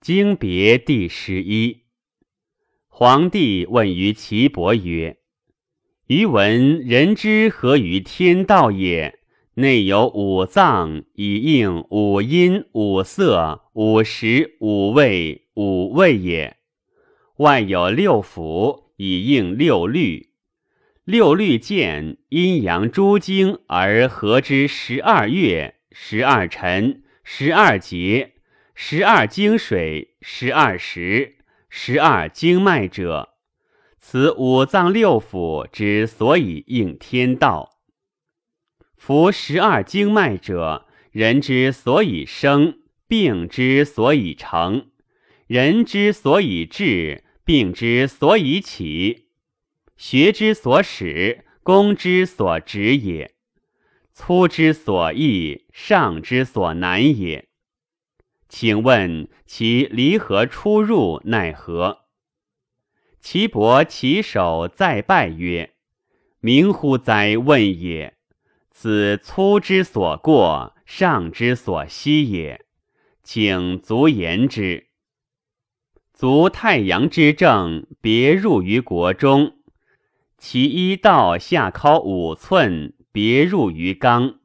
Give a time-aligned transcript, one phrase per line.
[0.00, 1.82] 经别第十一。
[2.88, 5.18] 皇帝问于岐伯曰
[6.08, 9.18] ：“余闻人之合于天道也，
[9.56, 16.54] 内有五脏，以应五音、五色、五时、五味、五味也；
[17.36, 20.30] 外有六腑，以应六律。
[21.04, 28.32] 六律见阴阳诸经而合之十二月、十二辰、十二节、
[28.82, 31.36] 十二经水、十二时、
[31.68, 33.34] 十二经脉者，
[34.00, 37.78] 此五脏六腑之所以应天道。
[38.96, 44.88] 夫十二经脉者，人之所以生，病之所以成，
[45.46, 49.26] 人之所以治，病之所以起，
[49.98, 53.34] 学之所始，功之所止也。
[54.14, 57.49] 粗之所易，上之所难也。
[58.50, 62.00] 请问其离合出入奈何？
[63.20, 65.74] 岐伯起手再拜曰
[66.40, 68.18] ：“明乎哉问也！
[68.70, 72.66] 此粗之所过，上之所息也。
[73.22, 74.88] 请足言之。
[76.12, 79.58] 足太阳之正，别入于国中，
[80.36, 84.36] 其一道下尻五寸。”别入于肛，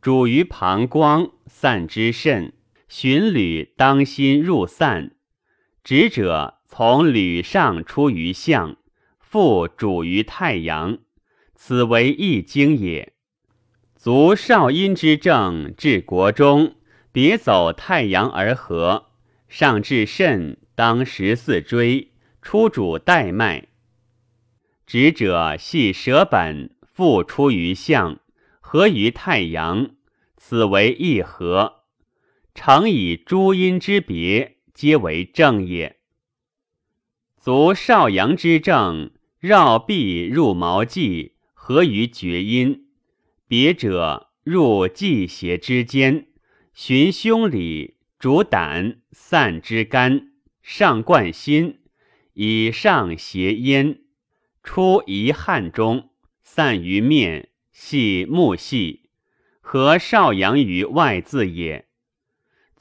[0.00, 2.52] 主于膀胱，散之肾。
[2.94, 5.12] 循履当心入散，
[5.82, 8.76] 直者从履上出于相，
[9.18, 10.98] 复主于太阳。
[11.54, 13.14] 此为易经也。
[13.96, 16.74] 足少阴之正，至国中，
[17.10, 19.06] 别走太阳而合，
[19.48, 22.12] 上至肾，当十四椎，
[22.42, 23.68] 出主带脉。
[24.86, 26.76] 直者系舌本。
[26.84, 28.20] 复出于相，
[28.60, 29.92] 合于太阳，
[30.36, 31.81] 此为一合。
[32.54, 35.96] 常以诸阴之别，皆为正也。
[37.40, 42.86] 足少阳之正，绕臂入毛际，合于厥阴。
[43.48, 46.26] 别者入际邪之间，
[46.72, 50.32] 循胸里，主胆，散之肝，
[50.62, 51.80] 上贯心，
[52.34, 54.00] 以上邪焉，
[54.62, 56.10] 出遗汗中。
[56.44, 59.08] 散于面，系木系，
[59.60, 61.86] 和少阳于外眦也。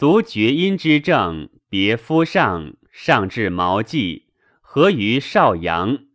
[0.00, 4.28] 足厥阴之正，别肤上，上至毛际，
[4.62, 6.06] 合于少阳，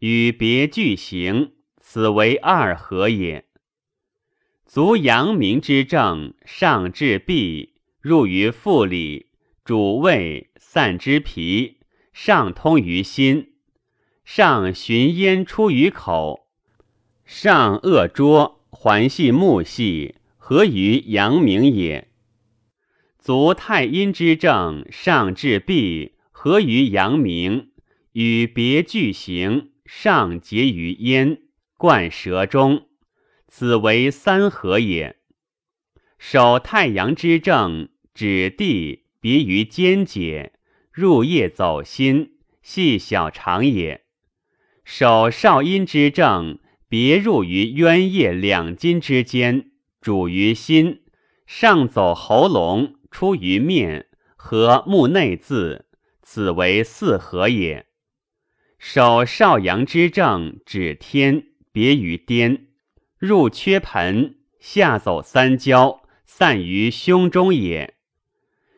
[0.00, 3.46] 与别俱行，此为二合也。
[4.66, 9.30] 足阳明之正，上至臂，入于腹里，
[9.64, 11.78] 主胃，散之脾，
[12.12, 13.54] 上通于心，
[14.22, 16.46] 上循咽出于口。
[17.24, 22.09] 上颚桌环系木系，合于阳明也。
[23.20, 27.70] 足太阴之正，上至臂，合于阳明，
[28.12, 31.42] 与别俱行，上结于咽，
[31.76, 32.86] 贯舌中，
[33.46, 35.16] 此为三合也。
[36.18, 40.54] 手太阳之正，指地，别于肩解，
[40.90, 44.04] 入腋走心，系小肠也。
[44.82, 46.58] 手少阴之正。
[46.88, 49.70] 别入于渊液两筋之间，
[50.00, 51.02] 主于心，
[51.46, 54.06] 上走喉咙，出于面，
[54.36, 55.82] 和目内眦，
[56.22, 57.86] 此为四合也。
[58.78, 62.66] 手少阳之正，指天，别于颠，
[63.18, 67.94] 入缺盆，下走三焦，散于胸中也。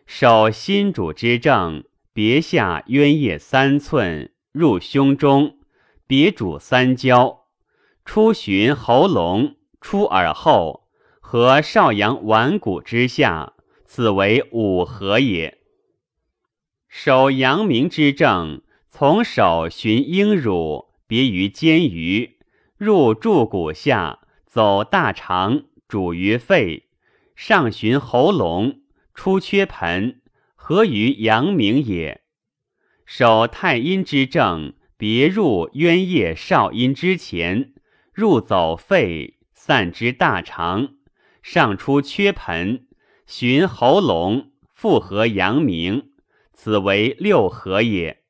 [0.06, 5.58] 手心主之正，别下渊叶三寸，入胸中，
[6.06, 7.44] 别主三焦。
[8.04, 10.88] 出循喉咙，出耳后，
[11.20, 13.51] 和少阳脘骨之下，
[13.94, 15.58] 此为五合也。
[16.88, 22.36] 手阳明之正，从手循阴乳，别于肩舆，
[22.78, 26.88] 入柱骨下，走大肠，主于肺，
[27.36, 28.80] 上循喉咙，
[29.14, 30.22] 出缺盆，
[30.54, 32.22] 合于阳明也。
[33.04, 37.74] 手太阴之正，别入渊液少阴之前。
[38.14, 40.94] 入走肺，散之大肠，
[41.42, 42.86] 上出缺盆，
[43.26, 46.10] 寻喉咙，复合阳明，
[46.52, 48.21] 此为六合也。